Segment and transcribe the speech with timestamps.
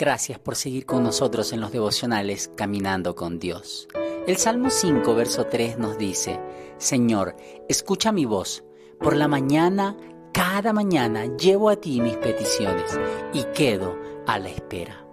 [0.00, 3.86] Gracias por seguir con nosotros en los devocionales Caminando con Dios.
[4.26, 6.40] El Salmo 5, verso 3 nos dice,
[6.78, 7.36] Señor,
[7.68, 8.64] escucha mi voz.
[8.98, 9.96] Por la mañana,
[10.32, 12.98] cada mañana llevo a ti mis peticiones
[13.34, 13.94] y quedo
[14.26, 15.09] a la espera.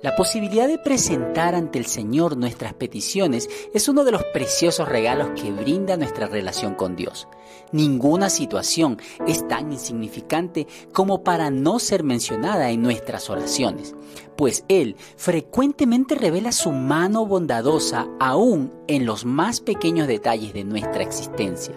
[0.00, 5.30] La posibilidad de presentar ante el Señor nuestras peticiones es uno de los preciosos regalos
[5.30, 7.26] que brinda nuestra relación con Dios.
[7.72, 13.96] Ninguna situación es tan insignificante como para no ser mencionada en nuestras oraciones,
[14.36, 21.02] pues Él frecuentemente revela su mano bondadosa aún en los más pequeños detalles de nuestra
[21.02, 21.74] existencia.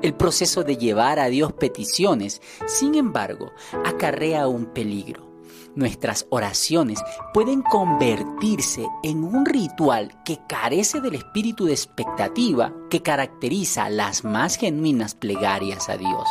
[0.00, 3.52] El proceso de llevar a Dios peticiones, sin embargo,
[3.84, 5.29] acarrea un peligro
[5.76, 7.00] Nuestras oraciones
[7.32, 14.56] pueden convertirse en un ritual que carece del espíritu de expectativa que caracteriza las más
[14.56, 16.28] genuinas plegarias a Dios.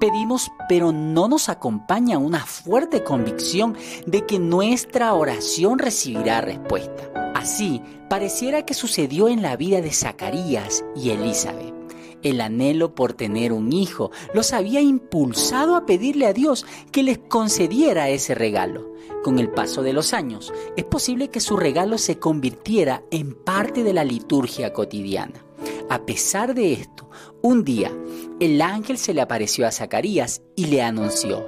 [0.00, 7.32] Pedimos, pero no nos acompaña una fuerte convicción de que nuestra oración recibirá respuesta.
[7.34, 11.77] Así, pareciera que sucedió en la vida de Zacarías y Elizabeth.
[12.22, 17.18] El anhelo por tener un hijo los había impulsado a pedirle a Dios que les
[17.18, 18.92] concediera ese regalo.
[19.22, 23.82] Con el paso de los años, es posible que su regalo se convirtiera en parte
[23.82, 25.44] de la liturgia cotidiana.
[25.90, 27.08] A pesar de esto,
[27.42, 27.92] un día
[28.40, 31.44] el ángel se le apareció a Zacarías y le anunció,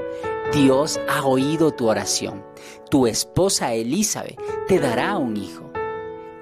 [0.52, 2.44] Dios ha oído tu oración,
[2.90, 5.70] tu esposa Elizabeth te dará un hijo.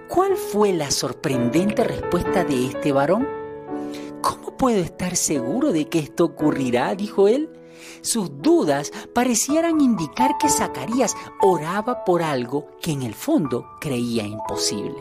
[0.09, 3.29] ¿Cuál fue la sorprendente respuesta de este varón?
[4.59, 6.93] ¿Cómo puedo estar seguro de que esto ocurrirá?
[6.97, 7.49] dijo él.
[8.01, 14.99] Sus dudas parecieran indicar que Zacarías oraba por algo que en el fondo creía imposible.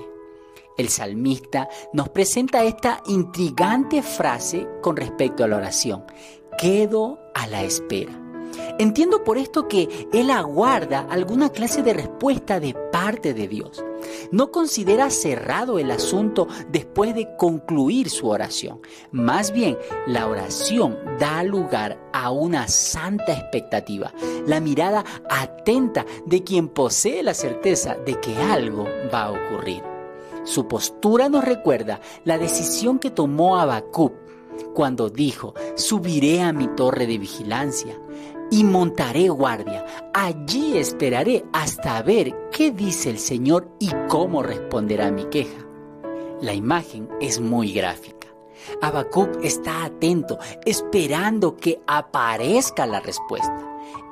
[0.77, 6.05] El salmista nos presenta esta intrigante frase con respecto a la oración.
[6.59, 8.26] Quedo a la espera.
[8.79, 13.83] Entiendo por esto que él aguarda alguna clase de respuesta de parte de Dios.
[14.31, 18.79] No considera cerrado el asunto después de concluir su oración.
[19.11, 24.13] Más bien, la oración da lugar a una santa expectativa,
[24.45, 29.81] la mirada atenta de quien posee la certeza de que algo va a ocurrir.
[30.43, 34.13] Su postura nos recuerda la decisión que tomó Habacuc
[34.73, 37.99] cuando dijo, subiré a mi torre de vigilancia
[38.51, 39.85] y montaré guardia.
[40.13, 45.65] Allí esperaré hasta ver qué dice el Señor y cómo responderá mi queja.
[46.41, 48.27] La imagen es muy gráfica.
[48.81, 53.63] Habacuc está atento, esperando que aparezca la respuesta.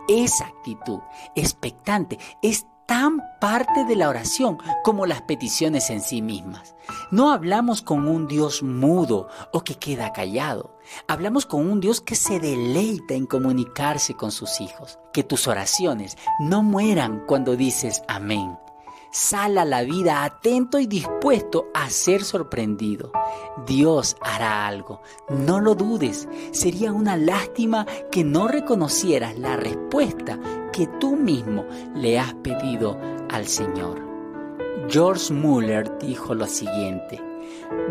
[0.08, 1.00] Esa actitud
[1.36, 6.76] expectante es tan parte de la oración como las peticiones en sí mismas.
[7.12, 10.78] No hablamos con un Dios mudo o que queda callado.
[11.08, 15.00] Hablamos con un Dios que se deleita en comunicarse con sus hijos.
[15.14, 18.58] Que tus oraciones no mueran cuando dices amén.
[19.12, 23.14] Sal a la vida atento y dispuesto a ser sorprendido.
[23.66, 26.28] Dios hará algo, no lo dudes.
[26.52, 30.38] Sería una lástima que no reconocieras la respuesta
[30.76, 31.66] que tú mismo
[31.96, 33.00] le has pedido
[33.30, 34.06] al Señor.
[34.90, 37.22] George Muller dijo lo siguiente,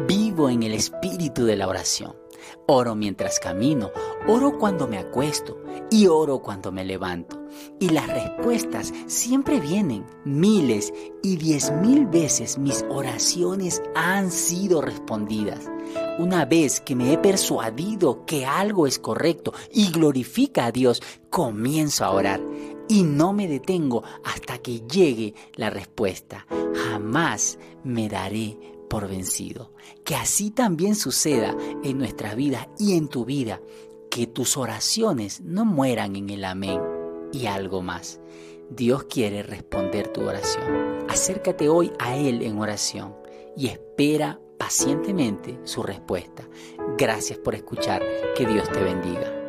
[0.07, 2.15] vivo en el espíritu de la oración.
[2.67, 3.91] Oro mientras camino,
[4.29, 7.43] oro cuando me acuesto y oro cuando me levanto.
[7.81, 10.05] Y las respuestas siempre vienen.
[10.27, 15.71] Miles y diez mil veces mis oraciones han sido respondidas.
[16.19, 22.05] Una vez que me he persuadido que algo es correcto y glorifica a Dios, comienzo
[22.05, 22.41] a orar
[22.89, 26.47] y no me detengo hasta que llegue la respuesta.
[26.75, 28.59] Jamás me daré
[28.89, 29.73] por vencido.
[30.05, 33.61] Que así también suceda en nuestra vida y en tu vida.
[34.11, 36.81] Que tus oraciones no mueran en el amén
[37.33, 38.21] y algo más.
[38.71, 41.05] Dios quiere responder tu oración.
[41.09, 43.15] Acércate hoy a Él en oración
[43.57, 46.49] y espera pacientemente su respuesta.
[46.97, 48.03] Gracias por escuchar.
[48.37, 49.44] Que Dios te bendiga.